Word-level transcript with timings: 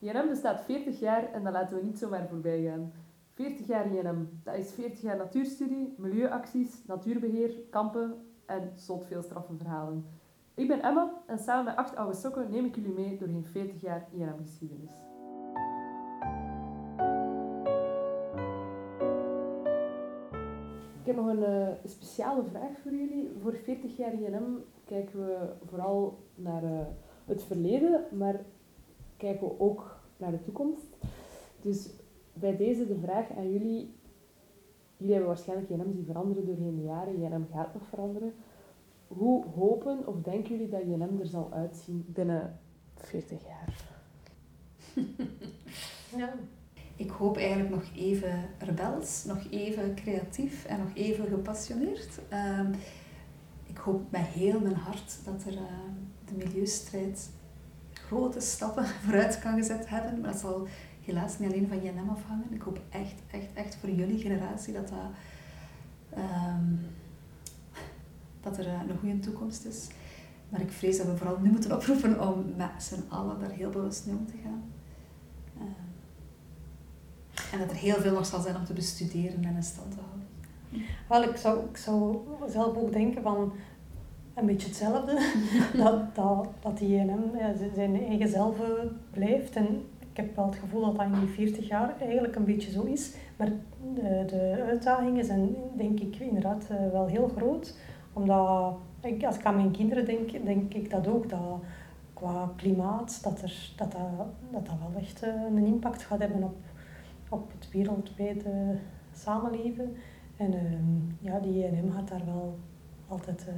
INM 0.00 0.28
bestaat 0.28 0.60
40 0.60 1.00
jaar 1.00 1.32
en 1.32 1.44
dat 1.44 1.52
laten 1.52 1.76
we 1.76 1.84
niet 1.84 1.98
zomaar 1.98 2.28
voorbij 2.28 2.62
gaan. 2.62 2.92
40 3.32 3.66
jaar 3.66 3.94
INM, 3.94 4.40
dat 4.44 4.54
is 4.54 4.70
40 4.72 5.00
jaar 5.00 5.16
natuurstudie, 5.16 5.94
milieuacties, 5.96 6.84
natuurbeheer, 6.86 7.54
kampen 7.70 8.14
en 8.46 8.72
zot 8.74 9.06
veel 9.06 9.22
straffe 9.22 9.56
verhalen. 9.56 10.06
Ik 10.54 10.68
ben 10.68 10.82
Emma 10.82 11.12
en 11.26 11.38
samen 11.38 11.64
met 11.64 11.76
acht 11.76 11.96
oude 11.96 12.16
sokken 12.16 12.50
neem 12.50 12.64
ik 12.64 12.74
jullie 12.74 12.92
mee 12.92 13.18
doorheen 13.18 13.44
40 13.44 13.80
jaar 13.80 14.08
INM-geschiedenis. 14.12 14.90
Ik 21.00 21.14
heb 21.14 21.16
nog 21.16 21.26
een 21.26 21.50
uh, 21.50 21.68
speciale 21.84 22.44
vraag 22.44 22.78
voor 22.82 22.92
jullie. 22.92 23.30
Voor 23.40 23.54
40 23.54 23.96
jaar 23.96 24.12
INM 24.12 24.64
kijken 24.84 25.26
we 25.26 25.52
vooral 25.64 26.18
naar 26.34 26.64
uh, 26.64 26.80
het 27.24 27.42
verleden, 27.42 28.04
maar 28.12 28.40
kijken 29.18 29.46
we 29.46 29.60
ook 29.60 29.96
naar 30.16 30.30
de 30.30 30.42
toekomst. 30.42 30.96
Dus 31.60 31.90
bij 32.32 32.56
deze 32.56 32.86
de 32.86 32.98
vraag 33.02 33.30
aan 33.36 33.52
jullie. 33.52 33.96
Jullie 34.96 35.14
hebben 35.14 35.32
waarschijnlijk 35.32 35.68
JNM 35.68 35.92
zien 35.92 36.04
veranderen 36.04 36.46
doorheen 36.46 36.76
de 36.76 36.82
jaren. 36.82 37.20
JNM 37.20 37.46
gaat 37.52 37.74
nog 37.74 37.82
veranderen. 37.88 38.34
Hoe 39.06 39.44
hopen 39.54 40.06
of 40.06 40.22
denken 40.22 40.50
jullie 40.50 40.68
dat 40.68 40.80
JNM 40.80 41.20
er 41.20 41.26
zal 41.26 41.52
uitzien 41.52 42.04
binnen 42.06 42.58
40 42.94 43.38
jaar? 43.46 43.84
ja. 46.16 46.34
Ik 46.96 47.10
hoop 47.10 47.36
eigenlijk 47.36 47.70
nog 47.70 47.84
even 47.96 48.48
rebels, 48.58 49.24
nog 49.24 49.50
even 49.50 49.94
creatief 49.94 50.64
en 50.64 50.78
nog 50.78 50.94
even 50.94 51.26
gepassioneerd. 51.26 52.20
Uh, 52.32 52.68
ik 53.66 53.76
hoop 53.76 54.10
met 54.10 54.20
heel 54.20 54.60
mijn 54.60 54.74
hart 54.74 55.18
dat 55.24 55.44
er 55.44 55.52
uh, 55.52 55.60
de 56.24 56.34
milieustrijd 56.36 57.30
grote 58.08 58.40
stappen 58.40 58.86
vooruit 59.04 59.38
kan 59.38 59.56
gezet 59.56 59.88
hebben. 59.88 60.20
Maar 60.20 60.30
dat 60.30 60.40
zal 60.40 60.66
helaas 61.04 61.38
niet 61.38 61.50
alleen 61.50 61.68
van 61.68 61.82
JNM 61.82 62.08
afhangen. 62.08 62.46
Ik 62.50 62.62
hoop 62.62 62.80
echt, 62.90 63.14
echt, 63.30 63.52
echt 63.54 63.76
voor 63.76 63.90
jullie 63.90 64.18
generatie 64.18 64.72
dat, 64.72 64.88
dat, 64.88 64.98
um, 66.18 66.80
dat 68.40 68.58
er 68.58 68.66
eh, 68.66 68.80
een 68.88 68.98
goede 68.98 69.18
toekomst 69.18 69.64
is. 69.64 69.86
Maar 70.48 70.60
ik 70.60 70.70
vrees 70.70 70.96
dat 70.96 71.06
we 71.06 71.16
vooral 71.16 71.38
nu 71.38 71.50
moeten 71.50 71.76
oproepen 71.76 72.28
om 72.28 72.44
met 72.56 72.70
z'n 72.78 73.04
allen 73.08 73.40
daar 73.40 73.50
heel 73.50 73.70
bewust 73.70 74.06
mee 74.06 74.16
om 74.16 74.26
te 74.26 74.38
gaan. 74.42 74.62
Um, 75.60 75.86
en 77.52 77.58
dat 77.58 77.70
er 77.70 77.76
heel 77.76 78.00
veel 78.00 78.12
nog 78.12 78.26
zal 78.26 78.40
zijn 78.40 78.56
om 78.56 78.64
te 78.64 78.72
bestuderen 78.72 79.44
en 79.44 79.56
in 79.56 79.62
stand 79.62 79.90
te 79.90 79.98
houden. 80.00 80.26
Wel, 81.08 81.22
ik 81.22 81.36
zou, 81.36 81.68
ik 81.68 81.76
zou 81.76 82.18
zelf 82.48 82.76
ook 82.76 82.92
denken 82.92 83.22
van 83.22 83.52
een 84.38 84.46
beetje 84.46 84.68
hetzelfde. 84.68 85.18
dat, 85.82 86.14
dat, 86.14 86.46
dat 86.60 86.78
die 86.78 86.96
INM 86.96 87.36
ja, 87.38 87.52
zijn 87.74 88.04
eigen 88.06 88.28
zelf 88.28 88.56
blijft. 89.10 89.56
En 89.56 89.66
ik 90.10 90.16
heb 90.16 90.36
wel 90.36 90.46
het 90.46 90.56
gevoel 90.56 90.80
dat 90.80 90.96
dat 90.96 91.04
in 91.04 91.20
die 91.20 91.28
40 91.28 91.68
jaar 91.68 91.94
eigenlijk 92.00 92.36
een 92.36 92.44
beetje 92.44 92.70
zo 92.70 92.82
is. 92.82 93.14
Maar 93.36 93.48
de, 93.94 94.24
de 94.26 94.64
uitdagingen 94.66 95.24
zijn 95.24 95.48
denk 95.76 96.00
ik 96.00 96.16
inderdaad 96.16 96.66
eh, 96.70 96.90
wel 96.92 97.06
heel 97.06 97.30
groot. 97.36 97.76
Omdat, 98.12 98.74
ik, 99.00 99.24
als 99.24 99.36
ik 99.36 99.44
aan 99.44 99.56
mijn 99.56 99.70
kinderen 99.70 100.04
denk, 100.04 100.44
denk 100.44 100.74
ik 100.74 100.90
dat 100.90 101.08
ook. 101.08 101.28
Dat 101.28 101.60
qua 102.12 102.52
klimaat, 102.56 103.22
dat 103.22 103.42
er, 103.42 103.72
dat, 103.76 103.92
dat, 103.92 104.00
dat, 104.50 104.66
dat 104.66 104.74
wel 104.78 105.00
echt 105.00 105.22
eh, 105.22 105.30
een 105.56 105.66
impact 105.66 106.02
gaat 106.02 106.18
hebben 106.18 106.42
op, 106.42 106.56
op 107.28 107.52
het 107.58 107.70
wereldwijde 107.70 108.78
samenleven. 109.12 109.96
En 110.36 110.52
ehm, 110.54 111.30
ja, 111.30 111.38
die 111.38 111.64
INM 111.64 111.92
gaat 111.92 112.08
daar 112.08 112.24
wel 112.24 112.58
altijd... 113.08 113.46
Uh, 113.48 113.54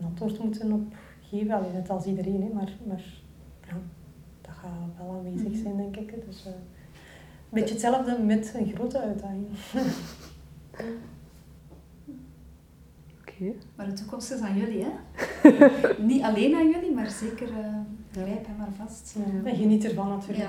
een 0.00 0.06
antwoord 0.06 0.38
moeten 0.44 0.72
op 0.72 0.94
geven. 1.20 1.50
Alleen 1.50 1.72
net 1.72 1.90
als 1.90 2.06
iedereen, 2.06 2.42
hè, 2.42 2.48
maar, 2.54 2.72
maar 2.86 3.04
ja, 3.66 3.76
dat 4.40 4.54
gaat 4.54 4.70
wel 4.98 5.10
aanwezig 5.10 5.48
mhm. 5.48 5.62
zijn, 5.62 5.76
denk 5.76 5.96
ik. 5.96 6.26
Dus, 6.26 6.46
uh, 6.46 6.52
een 6.52 7.58
beetje 7.58 7.74
hetzelfde 7.74 8.18
met 8.18 8.54
een 8.56 8.72
grote 8.74 9.00
uitdaging. 9.00 9.46
Oké. 13.20 13.52
Maar 13.76 13.86
de 13.86 13.92
toekomst 13.92 14.32
is 14.32 14.40
aan 14.40 14.58
jullie, 14.58 14.84
hè? 14.84 14.92
Niet 16.12 16.22
alleen 16.22 16.54
aan 16.54 16.70
jullie, 16.70 16.94
maar 16.94 17.10
zeker 17.10 17.48
uh, 17.48 17.76
grijp 18.10 18.46
hem 18.46 18.56
maar 18.56 18.72
vast. 18.76 19.16
Ja. 19.16 19.50
En 19.50 19.56
geniet 19.56 19.84
ervan 19.84 20.08
natuurlijk. 20.08 20.48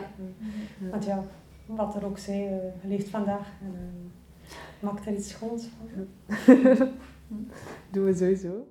Ja. 0.80 0.90
Want 0.90 1.06
ja, 1.06 1.24
wat 1.66 1.96
er 1.96 2.06
ook 2.06 2.18
zei, 2.18 2.56
uh, 2.56 2.56
leeft 2.84 3.10
vandaag 3.10 3.48
en 3.62 3.74
uh, 3.74 4.50
maakt 4.80 5.06
er 5.06 5.14
iets 5.14 5.30
schoons 5.30 5.68
van. 5.68 6.08
Doen 7.92 8.06
we 8.06 8.16
sowieso. 8.16 8.66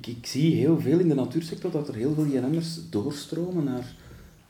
Ik, 0.00 0.26
zie 0.26 0.54
heel 0.54 0.80
veel 0.80 0.98
in 0.98 1.08
de 1.08 1.14
natuursector 1.14 1.70
dat 1.70 1.88
er 1.88 1.94
heel 1.94 2.14
veel 2.14 2.26
JNM'ers 2.26 2.90
doorstromen 2.90 3.64
naar 3.64 3.94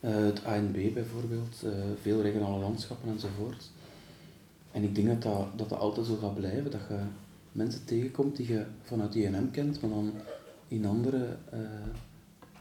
uh, 0.01 0.11
het 0.15 0.45
ANB 0.45 0.95
bijvoorbeeld, 0.95 1.63
uh, 1.65 1.73
veel 2.01 2.23
regionale 2.23 2.59
landschappen 2.59 3.11
enzovoort. 3.11 3.71
En 4.73 4.83
ik 4.83 4.95
denk 4.95 5.09
dat 5.09 5.23
dat, 5.23 5.47
dat 5.57 5.69
dat 5.69 5.79
altijd 5.79 6.07
zo 6.07 6.17
gaat 6.17 6.35
blijven, 6.35 6.71
dat 6.71 6.81
je 6.89 6.99
mensen 7.53 7.85
tegenkomt 7.85 8.37
die 8.37 8.49
je 8.49 8.65
vanuit 8.83 9.15
INM 9.15 9.51
kent, 9.51 9.81
maar 9.81 9.91
dan 9.91 10.13
in 10.69 10.87
andere, 10.87 11.37
uh, 11.55 11.61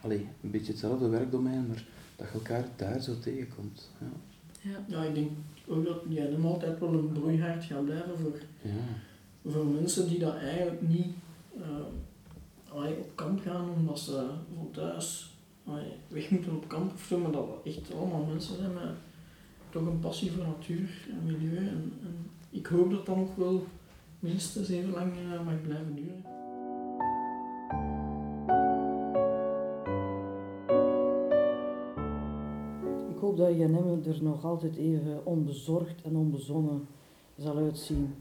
allee, 0.01 0.27
een 0.41 0.51
beetje 0.51 0.71
hetzelfde 0.71 1.07
werkdomein, 1.07 1.67
maar 1.67 1.85
dat 2.15 2.27
je 2.27 2.33
elkaar 2.33 2.65
daar 2.75 3.01
zo 3.01 3.19
tegenkomt. 3.19 3.89
Ja, 4.00 4.07
ja. 4.71 4.85
ja 4.88 5.03
ik 5.03 5.15
denk 5.15 5.29
ook 5.67 5.85
dat 5.85 6.01
INM 6.09 6.45
altijd 6.45 6.79
wel 6.79 6.94
een 6.94 7.11
broeihard 7.11 7.63
gaat 7.63 7.85
blijven 7.85 8.17
voor, 8.17 8.39
ja. 8.61 9.51
voor 9.51 9.65
mensen 9.65 10.07
die 10.07 10.19
dat 10.19 10.35
eigenlijk 10.35 10.88
niet 10.88 11.13
allee, 12.73 12.97
op 12.97 13.16
kamp 13.16 13.41
gaan 13.41 13.69
omdat 13.69 14.00
ze 14.00 14.29
van 14.56 14.72
thuis 14.72 15.34
allee, 15.66 15.91
weg 16.07 16.29
moeten 16.29 16.56
op 16.56 16.67
kamp 16.67 16.94
of 16.94 17.03
zo, 17.03 17.17
maar 17.19 17.31
dat 17.31 17.47
echt 17.63 17.94
allemaal 17.94 18.23
mensen 18.23 18.56
zijn 18.56 18.73
met 18.73 18.95
toch 19.69 19.85
een 19.85 20.00
passie 20.00 20.31
voor 20.31 20.45
natuur 20.45 21.07
en 21.09 21.25
milieu. 21.25 21.67
En, 21.67 21.94
ik 22.50 22.66
hoop 22.66 22.91
dat 22.91 23.06
dat 23.06 23.16
nog 23.16 23.35
wel 23.35 23.63
minstens 24.19 24.69
even 24.69 24.91
lang 24.91 25.12
uh, 25.13 25.45
mag 25.45 25.62
blijven 25.62 25.95
duren. 25.95 26.23
Ik 33.09 33.19
hoop 33.19 33.38
dat 33.38 33.56
Janem 33.57 34.03
er 34.06 34.23
nog 34.23 34.45
altijd 34.45 34.75
even 34.75 35.25
onbezorgd 35.25 36.01
en 36.01 36.16
onbezonnen 36.16 36.88
zal 37.38 37.57
uitzien. 37.57 38.13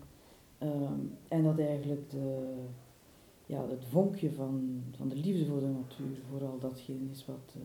Um, 0.62 1.12
en 1.28 1.42
dat 1.42 1.58
eigenlijk 1.58 2.10
de, 2.10 2.54
ja, 3.52 3.68
het 3.68 3.84
vonkje 3.84 4.32
van, 4.32 4.82
van 4.96 5.08
de 5.08 5.16
liefde 5.16 5.46
voor 5.46 5.60
de 5.60 5.66
natuur 5.66 6.16
vooral 6.30 6.58
datgene 6.58 7.10
is 7.10 7.26
wat, 7.26 7.54
uh, 7.56 7.62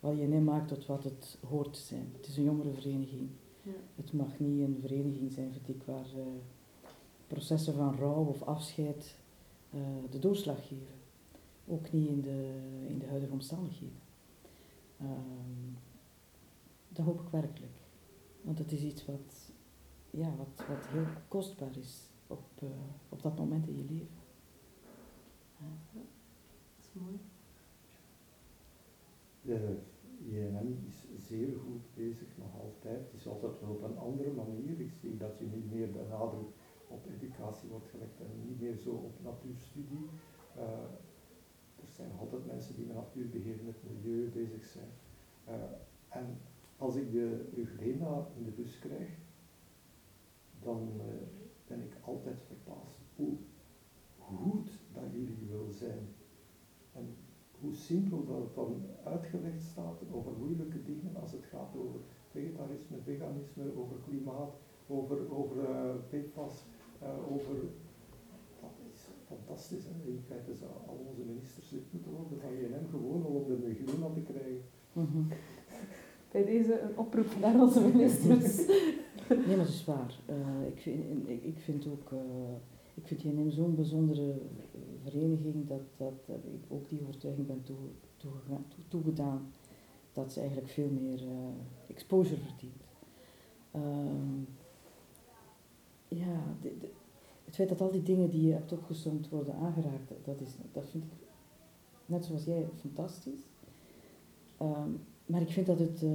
wat 0.00 0.18
je 0.18 0.26
net 0.26 0.44
maakt 0.44 0.68
tot 0.68 0.86
wat 0.86 1.04
het 1.04 1.38
hoort 1.48 1.72
te 1.72 1.80
zijn. 1.80 2.08
Het 2.16 2.26
is 2.26 2.36
een 2.36 2.44
jongerenvereniging. 2.44 3.28
Ja. 3.62 3.72
Het 3.94 4.12
mag 4.12 4.38
niet 4.38 4.60
een 4.60 4.78
vereniging 4.80 5.32
zijn, 5.32 5.52
vind 5.52 5.68
ik, 5.68 5.82
waar 5.82 6.06
uh, 6.16 6.22
processen 7.26 7.74
van 7.74 7.96
rouw 7.96 8.24
of 8.24 8.42
afscheid 8.42 9.16
uh, 9.74 9.80
de 10.10 10.18
doorslag 10.18 10.66
geven. 10.68 10.94
Ook 11.66 11.92
niet 11.92 12.08
in 12.08 12.20
de, 12.20 12.52
in 12.88 12.98
de 12.98 13.06
huidige 13.06 13.32
omstandigheden. 13.32 14.00
Ehm, 15.00 15.72
dat 16.88 17.04
hoop 17.04 17.20
ik 17.20 17.28
werkelijk. 17.28 17.78
Want 18.42 18.58
het 18.58 18.72
is 18.72 18.82
iets 18.82 19.04
wat, 19.04 19.52
ja, 20.10 20.36
wat, 20.36 20.66
wat 20.68 20.86
heel 20.86 21.06
kostbaar 21.28 21.76
is 21.76 22.08
op, 22.26 22.62
op 23.08 23.22
dat 23.22 23.38
moment 23.38 23.66
in 23.66 23.76
je 23.76 23.84
leven. 23.84 24.24
Dat 25.58 26.02
is 26.78 26.90
mooi. 26.92 27.18
De 29.42 29.78
INM 30.18 30.78
is 30.86 31.26
zeer 31.26 31.58
goed 31.58 31.94
bezig, 31.94 32.28
nog 32.36 32.60
altijd. 32.60 33.10
Het 33.10 33.20
is 33.20 33.26
altijd 33.26 33.60
wel 33.60 33.70
op 33.70 33.82
een 33.82 33.98
andere 33.98 34.32
manier. 34.32 34.80
Ik 34.80 34.92
zie 35.00 35.16
dat 35.16 35.38
je 35.38 35.44
niet 35.44 35.72
meer 35.72 35.92
de 35.92 36.04
nadruk 36.08 36.48
op 36.88 37.06
educatie 37.06 37.68
wordt 37.68 37.86
gelegd 37.90 38.20
en 38.20 38.48
niet 38.48 38.60
meer 38.60 38.76
zo 38.76 38.90
op 38.90 39.22
natuurstudie. 39.22 40.08
Uh, 40.56 40.62
er 41.76 41.92
zijn 41.94 42.10
altijd 42.18 42.46
mensen 42.46 42.76
die 42.76 42.86
met 42.86 42.96
natuurbeheer, 42.96 43.56
met 43.64 43.76
milieu 43.82 44.30
bezig 44.30 44.64
zijn. 44.64 44.90
Uh, 45.48 45.54
en 46.08 46.38
als 46.78 46.94
ik 46.94 47.12
de 47.12 47.48
Euglena 47.56 48.28
in 48.36 48.44
de 48.44 48.50
bus 48.50 48.78
krijg, 48.78 49.08
dan 50.62 50.92
uh, 50.96 51.02
ben 51.66 51.82
ik 51.82 51.96
altijd 52.04 52.42
verbaasd 52.46 52.98
hoe 53.16 53.36
goed 54.18 54.70
dat 55.00 55.12
jullie 55.12 55.46
wil 55.48 55.66
zijn. 55.70 56.08
En 56.92 57.16
hoe 57.60 57.74
simpel 57.74 58.24
dat 58.24 58.38
het 58.38 58.54
dan 58.54 58.82
uitgelegd 59.04 59.62
staat 59.62 60.02
over 60.12 60.32
moeilijke 60.38 60.82
dingen 60.82 61.16
als 61.22 61.32
het 61.32 61.44
gaat 61.44 61.76
over 61.76 62.00
vegetarisme, 62.30 62.96
veganisme, 63.02 63.64
over 63.76 63.96
klimaat, 64.08 64.54
over, 64.86 65.32
over 65.32 65.56
uh, 65.56 65.94
PFAS, 66.08 66.64
uh, 67.02 67.32
over... 67.32 67.54
Dat 68.60 68.70
is 68.92 69.08
fantastisch. 69.26 69.84
Hè? 69.84 70.08
In 70.10 70.20
feite 70.26 70.54
zou 70.54 70.70
al 70.86 71.04
onze 71.08 71.22
ministers 71.26 71.70
lid 71.70 71.92
moeten 71.92 72.12
worden 72.12 72.38
van 72.40 72.50
INM 72.50 72.88
gewoon 72.90 73.24
al 73.24 73.30
om 73.30 73.46
de 73.46 73.74
groen 73.74 74.14
te 74.14 74.20
krijgen. 74.20 74.62
Mm 74.92 75.08
-hmm. 75.12 75.28
Bij 76.32 76.44
deze 76.44 76.80
een 76.80 76.98
oproep 76.98 77.38
naar 77.40 77.60
onze 77.60 77.80
ministers. 77.80 78.66
nee, 79.28 79.46
maar 79.46 79.56
dat 79.56 79.68
is 79.68 79.84
waar. 79.84 80.20
Uh, 80.30 80.66
ik, 80.66 80.78
vind, 80.78 81.28
ik, 81.28 81.42
ik 81.42 81.58
vind 81.58 81.86
ook 81.86 82.12
ik 82.96 83.06
vind 83.06 83.22
JNM 83.22 83.50
zo'n 83.50 83.74
bijzondere 83.74 84.34
vereniging 85.02 85.68
dat, 85.68 85.82
dat, 85.96 86.14
ik 86.28 86.64
ook 86.68 86.88
die 86.88 87.00
overtuiging 87.02 87.46
ben 87.46 87.62
toe, 87.62 87.76
toe, 88.16 88.30
toegedaan 88.88 89.52
dat 90.12 90.32
ze 90.32 90.40
eigenlijk 90.40 90.70
veel 90.70 90.90
meer 90.90 91.22
uh, 91.22 91.30
exposure 91.86 92.40
verdient. 92.40 92.84
Um, 93.74 94.48
ja, 96.08 96.56
het 97.44 97.54
feit 97.54 97.68
dat 97.68 97.80
al 97.80 97.90
die 97.90 98.02
dingen 98.02 98.30
die 98.30 98.46
je 98.46 98.52
hebt 98.52 98.72
opgezomd 98.72 99.28
worden 99.28 99.54
aangeraakt, 99.54 100.12
dat, 100.24 100.40
is, 100.40 100.56
dat 100.72 100.88
vind 100.88 101.04
ik, 101.04 101.10
net 102.06 102.24
zoals 102.24 102.44
jij, 102.44 102.68
fantastisch. 102.74 103.40
Um, 104.62 105.00
maar 105.26 105.40
ik 105.40 105.50
vind 105.50 105.66
dat 105.66 105.78
het, 105.78 106.02
uh, 106.02 106.10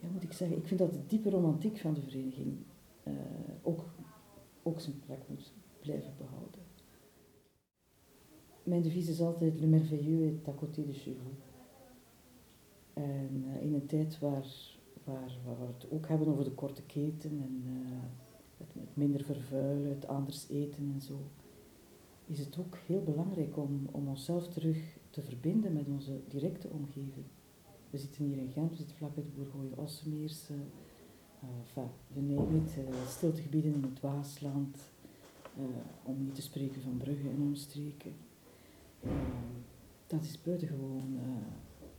ja 0.00 0.08
moet 0.12 0.22
ik 0.22 0.32
zeggen, 0.32 0.56
ik 0.56 0.66
vind 0.66 0.80
dat 0.80 0.92
de 0.92 1.06
diepe 1.06 1.30
romantiek 1.30 1.78
van 1.78 1.94
de 1.94 2.02
vereniging 2.02 2.56
uh, 3.04 3.14
ook, 4.68 4.80
zijn 4.80 5.00
plek 5.06 5.28
moet 5.28 5.52
blijven 5.80 6.12
behouden. 6.18 6.60
Mijn 8.62 8.82
devies 8.82 9.08
is 9.08 9.20
altijd 9.20 9.60
le 9.60 9.66
merveilleux 9.66 10.26
est 10.26 10.48
à 10.48 10.52
côté 10.52 10.84
de 10.86 10.92
chez 10.92 11.16
vous. 11.16 11.36
En 12.92 13.44
uh, 13.46 13.62
in 13.62 13.74
een 13.74 13.86
tijd 13.86 14.18
waar, 14.18 14.46
waar, 15.04 15.38
waar, 15.44 15.58
we 15.58 15.66
het 15.72 15.90
ook 15.90 16.08
hebben 16.08 16.28
over 16.28 16.44
de 16.44 16.50
korte 16.50 16.82
keten 16.82 17.30
en 17.30 17.62
uh, 17.66 17.98
het, 18.56 18.96
minder 18.96 19.24
vervuilen, 19.24 19.90
het 19.90 20.06
anders 20.06 20.48
eten 20.48 20.90
en 20.94 21.00
zo, 21.00 21.18
is 22.26 22.38
het 22.38 22.58
ook 22.58 22.76
heel 22.86 23.02
belangrijk 23.02 23.56
om, 23.56 23.88
om 23.90 24.08
onszelf 24.08 24.48
terug 24.48 24.98
te 25.10 25.22
verbinden 25.22 25.72
met 25.72 25.88
onze 25.88 26.20
directe 26.28 26.68
omgeving. 26.68 27.26
We 27.90 27.98
zitten 27.98 28.24
hier 28.24 28.36
in 28.36 28.50
Gent, 28.50 28.70
we 28.70 28.76
zitten 28.76 28.96
vlakbij 28.96 29.24
de 29.24 29.30
Bourgogne 29.30 29.76
Ossemeers, 29.76 30.50
uh, 30.50 30.56
enfin, 31.42 31.88
we 32.12 32.20
nemen 32.20 32.62
het, 32.62 32.76
uh, 32.78 33.06
stiltegebieden 33.08 33.74
in 33.74 33.82
het 33.82 34.00
Waasland, 34.00 34.76
uh, 35.58 35.64
om 36.02 36.24
niet 36.24 36.34
te 36.34 36.42
spreken 36.42 36.82
van 36.82 36.96
Brugge 36.96 37.28
en 37.28 37.40
omstreken. 37.40 38.12
dat 40.06 40.22
is 40.22 40.42
buitengewoon 40.42 41.18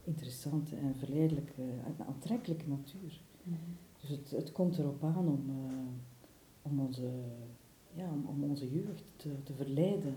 interessante 0.04 0.76
en 0.76 0.94
verleidelijke 0.96 1.62
en 1.62 2.06
aantrekkelijke 2.06 2.68
natuur. 2.68 3.20
Mm 3.42 3.52
-hmm. 3.52 3.76
Dus 4.00 4.10
het, 4.10 4.30
het 4.30 4.52
komt 4.52 4.78
erop 4.78 5.04
aan 5.04 5.28
om, 5.28 5.50
om, 6.62 6.80
onze, 6.80 7.10
ja, 7.94 8.10
om, 8.12 8.24
om 8.26 8.44
onze 8.44 8.70
jeugd 8.70 9.04
te, 9.16 9.42
te 9.42 9.54
verleiden 9.54 10.16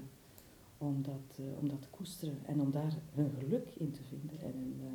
om 0.84 1.02
dat, 1.02 1.38
uh, 1.40 1.46
om 1.60 1.70
dat 1.70 1.82
te 1.82 1.90
koesteren 1.90 2.46
en 2.46 2.62
om 2.62 2.72
daar 2.72 2.94
hun 3.14 3.32
geluk 3.40 3.70
in 3.76 3.92
te 3.92 4.04
vinden 4.04 4.40
en 4.40 4.56
een, 4.56 4.76
uh, 4.80 4.88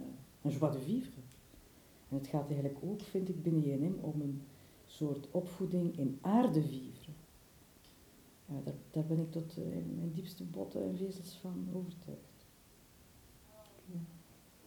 een 0.42 0.50
joie 0.50 0.72
de 0.72 0.80
vivre. 0.80 1.20
En 2.08 2.16
het 2.16 2.26
gaat 2.26 2.46
eigenlijk 2.50 2.78
ook, 2.84 3.00
vind 3.00 3.28
ik, 3.28 3.42
binnen 3.42 3.62
JNM 3.62 3.98
om 4.00 4.20
een 4.20 4.42
soort 4.86 5.28
opvoeding 5.30 5.98
in 5.98 6.18
aarde 6.20 6.62
vivre. 6.62 7.12
Ja, 8.44 8.54
daar, 8.64 8.74
daar 8.90 9.04
ben 9.04 9.18
ik 9.18 9.30
tot 9.30 9.58
uh, 9.58 9.76
in 9.76 9.94
mijn 9.96 10.12
diepste 10.12 10.44
botten 10.44 10.82
en 10.82 10.96
vezels 10.96 11.38
van 11.40 11.68
overtuigd. 11.72 12.46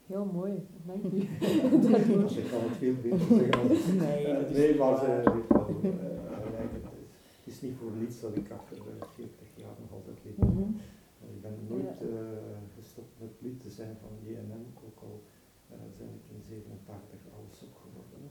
Heel 0.05 0.25
mooi, 0.25 0.67
dank 0.85 1.03
u. 1.03 1.09
dus 2.21 2.35
ik 2.35 2.49
kan 2.49 2.61
het 2.61 2.77
veel 2.77 2.95
beter 3.01 3.19
zeggen. 3.19 3.97
nee, 3.97 4.27
uh, 4.27 4.49
nee 4.49 4.75
maar 4.75 4.97
ze 4.97 5.31
weet 5.33 5.47
wat 5.47 6.91
het 7.37 7.53
is 7.53 7.61
niet 7.61 7.75
voor 7.79 7.91
niets 7.91 8.21
dat 8.21 8.35
ik 8.35 8.51
achter 8.51 8.77
40 9.15 9.55
jaar 9.55 9.75
nog 9.81 9.91
altijd 9.91 10.17
leef. 10.23 10.37
Mm 10.37 10.57
-hmm. 10.57 10.75
Ik 11.33 11.41
ben 11.41 11.57
nooit 11.69 12.01
uh, 12.01 12.09
gestopt 12.79 13.19
met 13.19 13.31
lid 13.39 13.59
te 13.59 13.69
zijn 13.69 13.97
van 14.01 14.09
JNM, 14.31 14.65
ook 14.85 14.99
al 15.01 15.23
uh, 15.23 15.40
zijn 15.97 16.13
ik 16.19 16.25
in 16.35 16.41
87 16.41 17.19
alles 17.37 17.63
ook 17.65 17.77
geworden. 17.85 18.21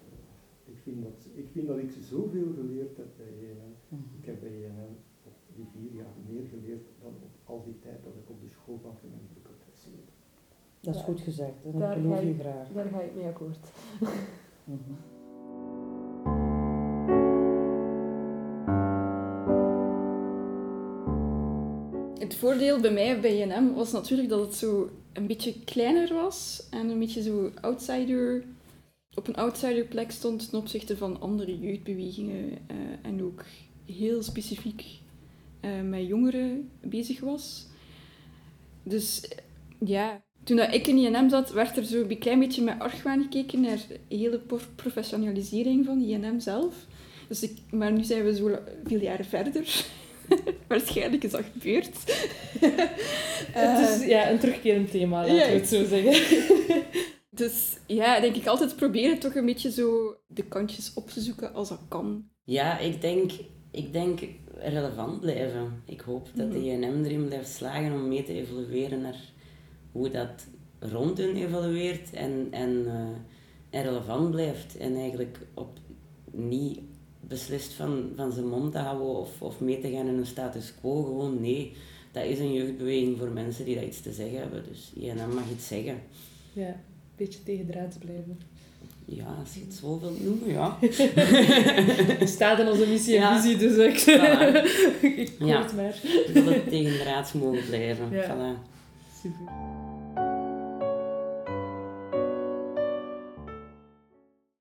Uh, 0.00 0.72
ik, 0.72 0.78
vind 0.78 1.02
dat, 1.02 1.28
ik 1.34 1.48
vind 1.52 1.66
dat 1.66 1.78
ik 1.78 1.90
zoveel 1.90 2.52
geleerd 2.54 2.96
heb 2.96 3.10
bij 3.16 3.32
JNM. 3.42 3.74
Mm 3.88 3.98
-hmm. 3.98 4.18
Ik 4.18 4.24
heb 4.24 4.40
bij 4.40 4.56
JNM 4.60 4.94
op 5.22 5.36
die 5.54 5.66
vier 5.74 5.92
jaar 5.92 6.14
meer 6.28 6.46
geleerd 6.46 6.86
dan 7.02 7.14
op 7.26 7.34
al 7.44 7.62
die 7.64 7.78
tijd 7.78 8.04
dat 8.04 8.14
ik 8.14 8.30
op 8.30 8.40
de 8.40 8.48
schoolbank 8.48 8.98
in 9.02 9.10
mijn 9.10 9.28
boek 9.34 9.46
heb 9.52 9.62
gezeten. 9.72 10.14
Dat 10.80 10.94
is 10.94 11.02
goed 11.02 11.20
gezegd, 11.20 11.64
en 11.64 11.78
dat 11.78 11.92
geloof 11.92 12.22
je 12.22 12.34
graag. 12.34 12.68
Daar 12.72 12.88
ga 12.88 13.00
ik 13.00 13.14
mee 13.14 13.26
akkoord. 13.26 13.58
mm 14.64 14.78
-hmm. 14.86 15.15
Voordeel 22.36 22.80
bij 22.80 22.92
mij 22.92 23.20
bij 23.20 23.38
JNM 23.38 23.74
was 23.74 23.92
natuurlijk 23.92 24.28
dat 24.28 24.40
het 24.40 24.54
zo 24.54 24.90
een 25.12 25.26
beetje 25.26 25.54
kleiner 25.64 26.14
was 26.14 26.66
en 26.70 26.88
een 26.88 26.98
beetje 26.98 27.22
zo 27.22 27.50
outsider, 27.60 28.44
op 29.14 29.28
een 29.28 29.36
outsider 29.36 29.84
plek 29.84 30.10
stond 30.10 30.50
ten 30.50 30.58
opzichte 30.58 30.96
van 30.96 31.20
andere 31.20 31.58
jeugdbewegingen 31.58 32.48
uh, 32.48 32.76
en 33.02 33.22
ook 33.22 33.44
heel 33.86 34.22
specifiek 34.22 34.84
uh, 35.60 35.70
met 35.82 36.06
jongeren 36.06 36.70
bezig 36.80 37.20
was. 37.20 37.66
Dus 38.82 39.28
ja, 39.78 40.22
toen 40.44 40.56
dat 40.56 40.74
ik 40.74 40.86
in 40.86 40.98
INM 40.98 41.28
zat, 41.30 41.52
werd 41.52 41.76
er 41.76 41.84
zo 41.84 42.00
een 42.00 42.18
klein 42.18 42.38
beetje 42.38 42.62
met 42.62 42.78
argwaan 42.78 43.22
gekeken 43.22 43.60
naar 43.60 43.78
de 43.88 44.16
hele 44.16 44.40
professionalisering 44.76 45.84
van 45.84 46.02
INM 46.02 46.40
zelf. 46.40 46.86
Dus 47.28 47.42
ik, 47.42 47.58
maar 47.70 47.92
nu 47.92 48.04
zijn 48.04 48.24
we 48.24 48.36
zo 48.36 48.58
veel 48.84 49.00
jaren 49.00 49.24
verder. 49.24 49.64
Waarschijnlijk 50.68 51.24
is 51.24 51.30
dat 51.30 51.44
gebeurd. 51.52 51.90
het 53.52 53.88
is 53.88 54.06
ja, 54.06 54.30
een 54.30 54.38
terugkerend 54.38 54.90
thema, 54.90 55.20
laten 55.20 55.34
ja, 55.34 55.46
we 55.46 55.52
het 55.52 55.68
zo 55.68 55.84
zeggen. 55.84 56.22
dus 57.30 57.76
ja, 57.86 58.20
denk 58.20 58.36
ik 58.36 58.46
altijd 58.46 58.76
proberen 58.76 59.18
toch 59.18 59.34
een 59.34 59.46
beetje 59.46 59.70
zo 59.70 60.16
de 60.26 60.44
kantjes 60.44 60.92
op 60.94 61.10
te 61.10 61.20
zoeken 61.20 61.54
als 61.54 61.68
dat 61.68 61.80
kan. 61.88 62.28
Ja, 62.44 62.78
ik 62.78 63.00
denk, 63.00 63.32
ik 63.70 63.92
denk 63.92 64.20
relevant 64.54 65.20
blijven. 65.20 65.82
Ik 65.86 66.00
hoop 66.00 66.28
dat 66.34 66.52
de 66.52 66.64
JNM 66.64 67.04
erin 67.04 67.26
blijft 67.26 67.48
slagen 67.48 67.92
om 67.92 68.08
mee 68.08 68.22
te 68.22 68.32
evolueren 68.32 69.00
naar 69.00 69.20
hoe 69.92 70.10
dat 70.10 70.46
rond 70.78 71.18
hun 71.18 71.36
evolueert 71.36 72.12
en, 72.12 72.48
en, 72.50 72.70
uh, 72.70 72.92
en 73.70 73.82
relevant 73.82 74.30
blijft. 74.30 74.76
En 74.76 74.96
eigenlijk 74.96 75.38
op 75.54 75.78
niet 76.32 76.80
beslist 77.28 77.72
van, 77.72 78.10
van 78.16 78.32
zijn 78.32 78.48
mond 78.48 78.72
te 78.72 78.78
houden 78.78 79.06
of, 79.06 79.42
of 79.42 79.60
mee 79.60 79.80
te 79.80 79.90
gaan 79.90 80.06
in 80.06 80.18
een 80.18 80.26
status 80.26 80.72
quo. 80.80 81.02
Gewoon 81.02 81.40
nee, 81.40 81.72
dat 82.12 82.24
is 82.24 82.38
een 82.38 82.52
jeugdbeweging 82.52 83.18
voor 83.18 83.28
mensen 83.28 83.64
die 83.64 83.74
dat 83.74 83.84
iets 83.84 84.00
te 84.00 84.12
zeggen 84.12 84.38
hebben. 84.38 84.64
Dus 84.68 84.92
JNM 84.94 85.34
mag 85.34 85.50
iets 85.52 85.66
zeggen. 85.66 86.02
Ja, 86.52 86.68
een 86.68 86.74
beetje 87.16 87.42
tegen 87.42 87.66
draads 87.66 87.96
blijven. 87.96 88.38
Ja, 89.04 89.36
als 89.40 89.54
je 89.54 89.60
het 89.60 89.74
zo 89.74 90.00
wilt 90.00 90.24
noemen, 90.24 90.48
ja. 90.48 90.78
Het 92.18 92.28
staat 92.38 92.58
in 92.58 92.68
onze 92.68 92.86
missie 92.86 93.14
en 93.16 93.20
ja. 93.20 93.40
visie, 93.40 93.56
dus 93.56 93.76
ik, 93.76 94.00
voilà. 94.00 94.64
ik 95.22 95.32
ja. 95.38 95.62
het 95.62 95.76
maar. 95.76 95.94
We 96.02 96.30
willen 96.32 96.68
tegen 96.68 96.98
draads 96.98 97.32
mogen 97.32 97.66
blijven. 97.66 98.10
Ja. 98.10 98.24
Voilà. 98.24 98.74
Super. 99.22 99.75